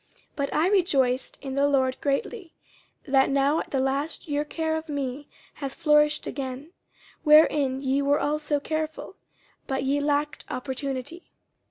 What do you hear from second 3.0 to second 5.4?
that now at the last your care of me